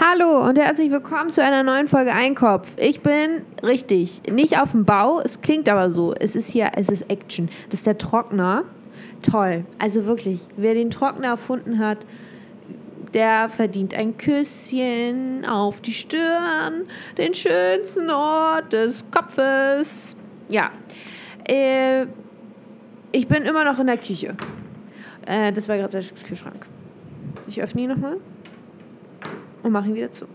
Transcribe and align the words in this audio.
Hallo 0.00 0.46
und 0.46 0.56
herzlich 0.56 0.92
willkommen 0.92 1.30
zu 1.30 1.42
einer 1.42 1.64
neuen 1.64 1.88
Folge 1.88 2.12
Einkopf. 2.12 2.68
Ich 2.76 3.00
bin 3.00 3.42
richtig, 3.64 4.22
nicht 4.30 4.60
auf 4.60 4.70
dem 4.70 4.84
Bau, 4.84 5.18
es 5.18 5.40
klingt 5.40 5.68
aber 5.68 5.90
so. 5.90 6.14
Es 6.14 6.36
ist 6.36 6.48
hier, 6.48 6.70
es 6.76 6.88
ist 6.88 7.10
Action. 7.10 7.48
Das 7.68 7.80
ist 7.80 7.86
der 7.88 7.98
Trockner. 7.98 8.62
Toll. 9.28 9.64
Also 9.80 10.06
wirklich, 10.06 10.46
wer 10.56 10.74
den 10.74 10.90
Trockner 10.90 11.26
erfunden 11.26 11.80
hat, 11.80 11.98
der 13.12 13.48
verdient 13.48 13.92
ein 13.92 14.16
Küsschen 14.16 15.44
auf 15.44 15.80
die 15.80 15.94
Stirn, 15.94 16.86
den 17.16 17.34
schönsten 17.34 18.08
Ort 18.08 18.72
des 18.72 19.04
Kopfes. 19.10 20.14
Ja. 20.48 20.70
Äh, 21.48 22.06
ich 23.10 23.26
bin 23.26 23.42
immer 23.42 23.64
noch 23.64 23.80
in 23.80 23.88
der 23.88 23.98
Küche. 23.98 24.36
Äh, 25.26 25.52
das 25.52 25.68
war 25.68 25.76
gerade 25.76 25.98
der 25.98 26.04
Kühlschrank. 26.24 26.66
Ich 27.48 27.60
öffne 27.60 27.80
ihn 27.80 27.88
nochmal 27.88 28.18
und 29.68 29.72
mache 29.72 29.88
ihn 29.88 29.94
wieder 29.94 30.12
zu. 30.12 30.26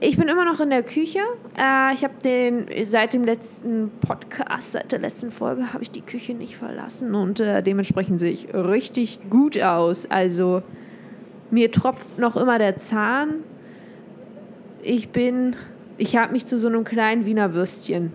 Ich 0.00 0.16
bin 0.16 0.26
immer 0.26 0.44
noch 0.44 0.58
in 0.60 0.70
der 0.70 0.82
Küche. 0.82 1.20
Äh, 1.56 1.94
ich 1.94 2.02
habe 2.02 2.14
den 2.24 2.66
seit 2.84 3.14
dem 3.14 3.22
letzten 3.22 3.90
Podcast, 4.00 4.72
seit 4.72 4.90
der 4.90 4.98
letzten 4.98 5.30
Folge, 5.30 5.72
habe 5.72 5.82
ich 5.82 5.90
die 5.90 6.00
Küche 6.00 6.34
nicht 6.34 6.56
verlassen 6.56 7.14
und 7.14 7.40
äh, 7.40 7.62
dementsprechend 7.62 8.18
sehe 8.18 8.32
ich 8.32 8.52
richtig 8.52 9.20
gut 9.30 9.60
aus. 9.62 10.10
Also 10.10 10.62
mir 11.50 11.70
tropft 11.70 12.18
noch 12.18 12.36
immer 12.36 12.58
der 12.58 12.78
Zahn. 12.78 13.44
Ich 14.82 15.10
bin, 15.10 15.54
ich 15.98 16.16
habe 16.16 16.32
mich 16.32 16.46
zu 16.46 16.58
so 16.58 16.68
einem 16.68 16.82
kleinen 16.82 17.24
Wiener 17.24 17.54
Würstchen 17.54 18.12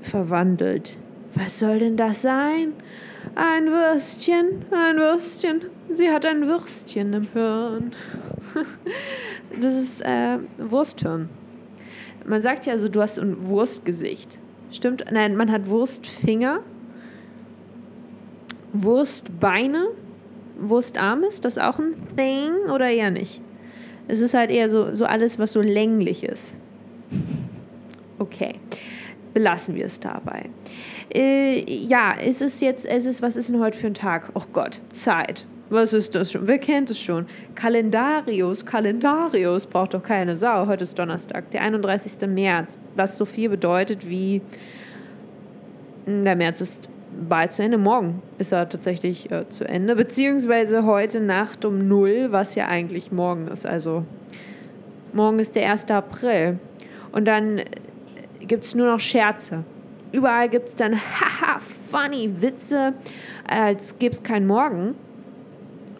verwandelt. 0.00 0.98
Was 1.34 1.58
soll 1.58 1.78
denn 1.78 1.96
das 1.96 2.22
sein? 2.22 2.74
Ein 3.34 3.66
Würstchen, 3.66 4.64
ein 4.70 4.96
Würstchen. 4.96 5.62
Sie 5.90 6.10
hat 6.10 6.24
ein 6.26 6.46
Würstchen 6.46 7.12
im 7.12 7.28
Hirn. 7.32 7.92
das 9.60 9.76
ist 9.76 10.02
äh, 10.02 10.38
Wursthirn. 10.58 11.28
Man 12.26 12.42
sagt 12.42 12.66
ja 12.66 12.72
also, 12.72 12.88
du 12.88 13.00
hast 13.00 13.18
ein 13.18 13.48
Wurstgesicht. 13.48 14.38
Stimmt? 14.70 15.04
Nein, 15.10 15.36
man 15.36 15.52
hat 15.52 15.68
Wurstfinger, 15.68 16.60
Wurstbeine, 18.72 19.88
Wurstarm 20.58 21.22
ist 21.22 21.44
das 21.44 21.58
auch 21.58 21.78
ein 21.78 21.94
Thing 22.16 22.70
oder 22.72 22.88
eher 22.88 23.10
nicht? 23.10 23.40
Es 24.08 24.20
ist 24.20 24.34
halt 24.34 24.50
eher 24.50 24.68
so, 24.68 24.94
so 24.94 25.04
alles, 25.06 25.38
was 25.38 25.52
so 25.52 25.60
länglich 25.60 26.24
ist. 26.24 26.58
Okay, 28.16 28.54
belassen 29.34 29.74
wir 29.74 29.86
es 29.86 30.00
dabei. 30.00 30.48
Äh, 31.12 31.64
ja, 31.68 32.14
es 32.24 32.40
ist 32.40 32.62
jetzt, 32.62 32.86
es 32.86 33.06
ist, 33.06 33.20
was 33.20 33.36
ist 33.36 33.50
denn 33.50 33.60
heute 33.60 33.76
für 33.76 33.88
ein 33.88 33.94
Tag? 33.94 34.30
Oh 34.34 34.42
Gott, 34.52 34.80
Zeit. 34.92 35.46
Was 35.70 35.92
ist 35.92 36.14
das 36.14 36.32
schon? 36.32 36.46
Wer 36.46 36.58
kennt 36.58 36.90
es 36.90 37.00
schon? 37.00 37.26
Kalendarius, 37.54 38.64
Kalendarius 38.64 39.66
braucht 39.66 39.94
doch 39.94 40.02
keine 40.02 40.36
Sau. 40.36 40.66
Heute 40.66 40.84
ist 40.84 40.98
Donnerstag, 40.98 41.50
der 41.50 41.62
31. 41.62 42.28
März, 42.28 42.78
was 42.94 43.16
so 43.16 43.24
viel 43.24 43.48
bedeutet 43.48 44.08
wie 44.08 44.40
hm, 46.04 46.24
der 46.24 46.36
März 46.36 46.60
ist 46.60 46.90
bald 47.28 47.52
zu 47.52 47.62
Ende. 47.62 47.78
Morgen 47.78 48.22
ist 48.38 48.52
er 48.52 48.68
tatsächlich 48.68 49.30
äh, 49.30 49.48
zu 49.48 49.66
Ende, 49.66 49.96
beziehungsweise 49.96 50.84
heute 50.84 51.20
Nacht 51.20 51.64
um 51.64 51.88
null, 51.88 52.28
was 52.30 52.54
ja 52.54 52.68
eigentlich 52.68 53.10
morgen 53.10 53.48
ist. 53.48 53.66
Also 53.66 54.04
morgen 55.12 55.38
ist 55.38 55.54
der 55.54 55.70
1. 55.70 55.90
April. 55.90 56.58
Und 57.12 57.26
dann 57.26 57.62
gibt 58.40 58.64
es 58.64 58.74
nur 58.74 58.86
noch 58.86 59.00
Scherze. 59.00 59.64
Überall 60.12 60.48
gibt 60.48 60.68
es 60.68 60.74
dann 60.74 60.94
haha, 61.20 61.58
funny 61.58 62.30
Witze, 62.40 62.94
als 63.48 63.98
gäbe 63.98 64.14
es 64.14 64.22
keinen 64.22 64.46
Morgen. 64.46 64.94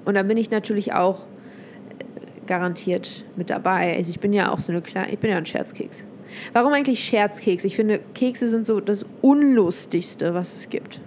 Und 0.04 0.14
dann 0.14 0.28
bin 0.28 0.36
ich 0.36 0.50
natürlich 0.50 0.92
auch 0.92 1.20
äh, 1.20 2.46
garantiert 2.46 3.24
mit 3.36 3.50
dabei. 3.50 3.96
Also 3.96 4.10
ich 4.10 4.20
bin 4.20 4.32
ja 4.32 4.52
auch 4.52 4.58
so 4.58 4.72
eine 4.72 4.82
kleine, 4.82 5.12
ich 5.12 5.18
bin 5.18 5.30
ja 5.30 5.36
ein 5.36 5.46
Scherzkeks. 5.46 6.04
Warum 6.52 6.72
eigentlich 6.72 7.02
Scherzkeks? 7.02 7.64
Ich 7.64 7.76
finde, 7.76 8.00
Kekse 8.14 8.48
sind 8.48 8.66
so 8.66 8.80
das 8.80 9.04
Unlustigste, 9.22 10.34
was 10.34 10.54
es 10.54 10.68
gibt. 10.68 11.00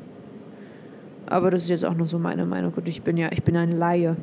Aber 1.25 1.51
das 1.51 1.63
ist 1.63 1.69
jetzt 1.69 1.85
auch 1.85 1.93
nur 1.93 2.07
so 2.07 2.17
meine 2.19 2.45
Meinung. 2.45 2.73
Und 2.73 2.87
ich 2.87 3.01
bin 3.01 3.17
ja, 3.17 3.29
ich 3.31 3.43
bin 3.43 3.57
ein 3.57 3.77
Laie 3.77 4.15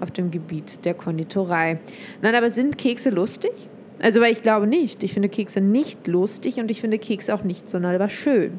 auf 0.00 0.10
dem 0.10 0.30
Gebiet 0.30 0.84
der 0.84 0.94
Konditorei. 0.94 1.78
Nein, 2.22 2.34
aber 2.34 2.50
sind 2.50 2.78
Kekse 2.78 3.10
lustig? 3.10 3.52
Also, 4.00 4.20
weil 4.20 4.32
ich 4.32 4.42
glaube 4.42 4.66
nicht. 4.66 5.02
Ich 5.02 5.12
finde 5.12 5.28
Kekse 5.28 5.60
nicht 5.60 6.06
lustig 6.06 6.58
und 6.58 6.70
ich 6.70 6.80
finde 6.80 6.98
Kekse 6.98 7.34
auch 7.34 7.42
nicht 7.42 7.68
sonderbar 7.68 8.10
schön. 8.10 8.58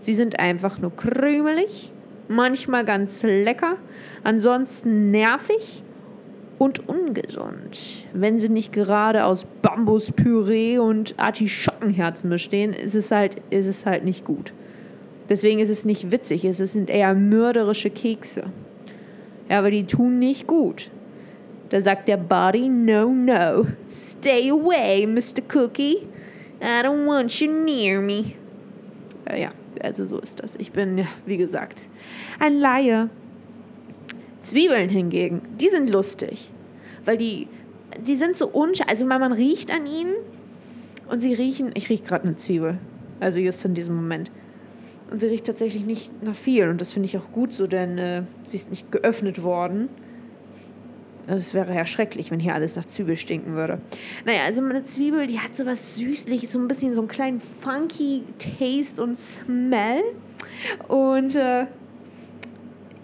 Sie 0.00 0.14
sind 0.14 0.38
einfach 0.38 0.78
nur 0.78 0.94
krümelig 0.94 1.92
manchmal 2.28 2.84
ganz 2.84 3.22
lecker, 3.22 3.76
ansonsten 4.22 5.10
nervig 5.10 5.82
und 6.58 6.88
ungesund. 6.88 8.06
Wenn 8.12 8.38
sie 8.38 8.48
nicht 8.48 8.72
gerade 8.72 9.24
aus 9.24 9.46
Bambuspüree 9.62 10.78
und 10.78 11.14
Artischockenherzen 11.18 12.30
bestehen, 12.30 12.72
ist 12.72 12.94
es 12.94 13.10
halt, 13.10 13.36
ist 13.50 13.66
es 13.66 13.86
halt 13.86 14.04
nicht 14.04 14.24
gut. 14.24 14.52
Deswegen 15.28 15.58
ist 15.58 15.70
es 15.70 15.84
nicht 15.84 16.10
witzig, 16.10 16.44
es 16.44 16.58
sind 16.58 16.90
eher 16.90 17.14
mörderische 17.14 17.90
Kekse. 17.90 18.44
Ja, 19.48 19.58
aber 19.58 19.70
die 19.70 19.84
tun 19.84 20.18
nicht 20.18 20.46
gut. 20.46 20.90
Da 21.74 21.80
sagt 21.80 22.06
der 22.06 22.18
Body, 22.18 22.68
no, 22.68 23.08
no, 23.08 23.66
stay 23.88 24.48
away, 24.48 25.08
Mr. 25.08 25.42
Cookie. 25.52 26.06
I 26.60 26.84
don't 26.84 27.04
want 27.04 27.40
you 27.40 27.50
near 27.50 28.00
me. 28.00 28.34
Ja, 29.28 29.36
ja 29.36 29.52
also 29.82 30.06
so 30.06 30.20
ist 30.20 30.40
das. 30.40 30.54
Ich 30.54 30.70
bin, 30.70 31.04
wie 31.26 31.36
gesagt, 31.36 31.88
ein 32.38 32.60
Laie. 32.60 33.10
Zwiebeln 34.38 34.88
hingegen, 34.88 35.42
die 35.58 35.68
sind 35.68 35.90
lustig, 35.90 36.48
weil 37.04 37.16
die, 37.16 37.48
die 38.06 38.14
sind 38.14 38.36
so 38.36 38.46
unscharf. 38.46 38.88
Also 38.88 39.04
man, 39.04 39.20
man 39.20 39.32
riecht 39.32 39.72
an 39.72 39.86
ihnen 39.86 40.14
und 41.10 41.18
sie 41.18 41.34
riechen, 41.34 41.72
ich 41.74 41.90
rieche 41.90 42.04
gerade 42.04 42.28
eine 42.28 42.36
Zwiebel, 42.36 42.78
also 43.18 43.40
just 43.40 43.64
in 43.64 43.74
diesem 43.74 43.96
Moment. 43.96 44.30
Und 45.10 45.18
sie 45.18 45.26
riecht 45.26 45.46
tatsächlich 45.46 45.86
nicht 45.86 46.22
nach 46.22 46.36
viel 46.36 46.68
und 46.68 46.80
das 46.80 46.92
finde 46.92 47.06
ich 47.08 47.18
auch 47.18 47.32
gut 47.32 47.52
so, 47.52 47.66
denn 47.66 47.98
äh, 47.98 48.22
sie 48.44 48.58
ist 48.58 48.70
nicht 48.70 48.92
geöffnet 48.92 49.42
worden. 49.42 49.88
Es 51.26 51.54
wäre 51.54 51.74
ja 51.74 51.86
schrecklich, 51.86 52.30
wenn 52.30 52.40
hier 52.40 52.54
alles 52.54 52.76
nach 52.76 52.84
Zwiebel 52.84 53.16
stinken 53.16 53.54
würde. 53.54 53.78
Naja, 54.24 54.40
also 54.46 54.62
eine 54.62 54.84
Zwiebel, 54.84 55.26
die 55.26 55.40
hat 55.40 55.54
so 55.54 55.64
was 55.64 55.96
Süßliches, 55.96 56.52
so 56.52 56.58
ein 56.58 56.68
bisschen 56.68 56.92
so 56.92 57.00
einen 57.00 57.08
kleinen 57.08 57.40
funky 57.40 58.22
Taste 58.38 59.02
und 59.02 59.16
Smell. 59.16 60.02
Und 60.88 61.34
äh, 61.36 61.66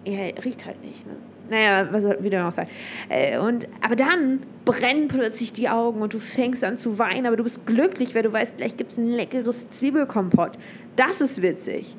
ja, 0.04 0.18
riecht 0.44 0.66
halt 0.66 0.82
nicht, 0.84 1.06
ne? 1.06 1.14
Naja, 1.50 1.88
was 1.90 2.04
soll 2.04 2.22
wieder 2.22 2.44
noch 2.44 2.52
sagen? 2.52 2.70
Äh, 3.08 3.38
und, 3.38 3.66
aber 3.80 3.96
dann 3.96 4.40
brennen 4.64 5.08
plötzlich 5.08 5.52
die 5.52 5.68
Augen 5.68 6.00
und 6.00 6.14
du 6.14 6.18
fängst 6.18 6.62
an 6.62 6.76
zu 6.76 6.98
weinen, 6.98 7.26
aber 7.26 7.36
du 7.36 7.42
bist 7.42 7.66
glücklich, 7.66 8.14
weil 8.14 8.22
du 8.22 8.32
weißt, 8.32 8.58
gleich 8.58 8.76
gibt 8.76 8.92
es 8.92 8.98
ein 8.98 9.08
leckeres 9.08 9.68
Zwiebelkompott. 9.68 10.52
Das 10.94 11.20
ist 11.20 11.42
witzig. 11.42 11.96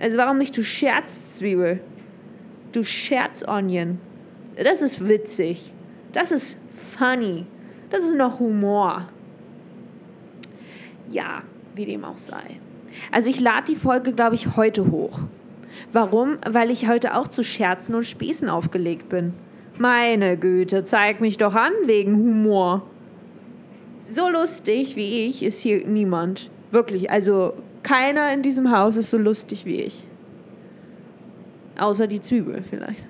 Also 0.00 0.18
warum 0.18 0.38
nicht 0.38 0.56
du 0.56 0.64
Scherzzwiebel? 0.64 1.80
Du 2.72 2.82
Scherzonion. 2.82 4.00
Das 4.56 4.82
ist 4.82 5.06
witzig. 5.06 5.72
Das 6.12 6.32
ist 6.32 6.58
funny. 6.70 7.46
Das 7.90 8.00
ist 8.02 8.14
noch 8.14 8.40
Humor. 8.40 9.08
Ja, 11.10 11.42
wie 11.74 11.84
dem 11.84 12.04
auch 12.04 12.18
sei. 12.18 12.60
Also 13.12 13.28
ich 13.30 13.40
lade 13.40 13.66
die 13.68 13.76
Folge, 13.76 14.12
glaube 14.12 14.34
ich, 14.34 14.56
heute 14.56 14.90
hoch. 14.90 15.20
Warum? 15.92 16.38
Weil 16.48 16.70
ich 16.70 16.88
heute 16.88 17.14
auch 17.14 17.28
zu 17.28 17.44
Scherzen 17.44 17.94
und 17.94 18.04
Spießen 18.04 18.48
aufgelegt 18.48 19.08
bin. 19.08 19.34
Meine 19.78 20.38
Güte, 20.38 20.84
zeig 20.84 21.20
mich 21.20 21.36
doch 21.36 21.54
an 21.54 21.72
wegen 21.84 22.16
Humor. 22.16 22.86
So 24.02 24.28
lustig 24.30 24.96
wie 24.96 25.26
ich 25.26 25.42
ist 25.42 25.60
hier 25.60 25.86
niemand. 25.86 26.50
Wirklich, 26.70 27.10
also 27.10 27.54
keiner 27.82 28.32
in 28.32 28.42
diesem 28.42 28.74
Haus 28.76 28.96
ist 28.96 29.10
so 29.10 29.18
lustig 29.18 29.66
wie 29.66 29.82
ich. 29.82 30.08
Außer 31.78 32.06
die 32.06 32.22
Zwiebel 32.22 32.62
vielleicht. 32.62 33.06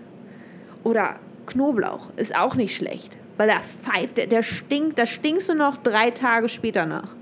Oder 0.82 1.16
Knoblauch 1.46 2.10
ist 2.16 2.36
auch 2.36 2.54
nicht 2.54 2.76
schlecht, 2.76 3.16
weil 3.36 3.48
der 3.48 3.60
pfeift, 3.60 4.18
der, 4.18 4.26
der 4.26 4.42
stinkt, 4.42 4.98
da 4.98 5.06
stinkst 5.06 5.48
du 5.48 5.54
noch 5.54 5.76
drei 5.76 6.10
Tage 6.10 6.48
später 6.48 6.86
nach. 6.86 7.14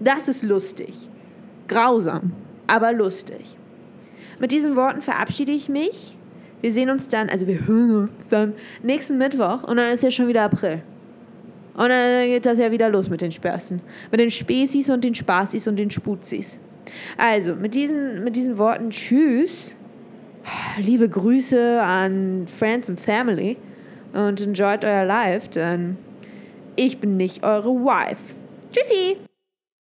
Das 0.00 0.28
ist 0.28 0.42
lustig. 0.42 1.08
Grausam, 1.68 2.32
aber 2.66 2.92
lustig. 2.92 3.56
Mit 4.38 4.52
diesen 4.52 4.76
Worten 4.76 5.02
verabschiede 5.02 5.52
ich 5.52 5.68
mich. 5.68 6.18
Wir 6.60 6.72
sehen 6.72 6.90
uns 6.90 7.08
dann, 7.08 7.28
also 7.28 7.46
wir 7.46 7.66
hören 7.66 8.08
uns 8.16 8.30
dann 8.30 8.54
nächsten 8.82 9.18
Mittwoch 9.18 9.64
und 9.64 9.76
dann 9.76 9.92
ist 9.92 10.02
ja 10.02 10.10
schon 10.10 10.28
wieder 10.28 10.44
April. 10.44 10.82
Und 11.74 11.88
dann 11.88 12.26
geht 12.26 12.46
das 12.46 12.58
ja 12.58 12.70
wieder 12.70 12.88
los 12.88 13.08
mit 13.10 13.20
den 13.20 13.32
Späßen. 13.32 13.80
Mit 14.10 14.20
den 14.20 14.30
Spezies 14.30 14.88
und 14.90 15.02
den 15.02 15.14
Spaßis 15.14 15.66
und 15.66 15.76
den 15.76 15.90
Spuzis. 15.90 16.60
Also, 17.18 17.54
mit 17.54 17.74
diesen, 17.74 18.22
mit 18.22 18.36
diesen 18.36 18.58
Worten 18.58 18.90
Tschüss. 18.90 19.74
Liebe 20.78 21.08
Grüße 21.08 21.80
an 21.82 22.46
Friends 22.46 22.88
and 22.88 23.00
Family 23.00 23.56
und 24.12 24.40
enjoyt 24.40 24.84
euer 24.84 25.04
Life, 25.04 25.48
denn 25.48 25.96
ich 26.76 26.98
bin 26.98 27.16
nicht 27.16 27.44
eure 27.44 27.70
Wife. 27.70 28.34
Tschüssi! 28.72 29.23